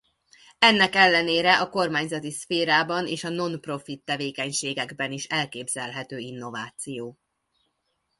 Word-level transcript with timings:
Ennek 0.59 0.95
ellenére 0.95 1.59
a 1.59 1.69
kormányzati 1.69 2.31
szférában 2.31 3.07
és 3.07 3.23
a 3.23 3.29
non-profit 3.29 4.03
tevékenységekben 4.05 5.11
is 5.11 5.25
elképzelhető 5.25 6.17
innováció. 6.17 7.17